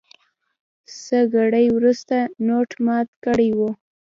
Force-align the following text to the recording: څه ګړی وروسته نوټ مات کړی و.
څه 1.01 1.19
ګړی 1.35 1.65
وروسته 1.77 2.17
نوټ 2.47 2.69
مات 2.85 3.07
کړی 3.25 3.49
و. 3.57 3.59